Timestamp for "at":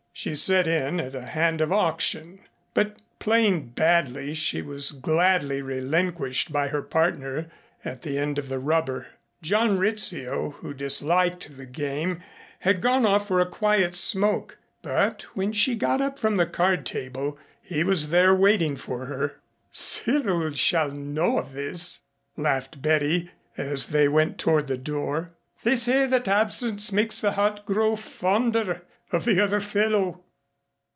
0.99-1.15, 7.83-8.03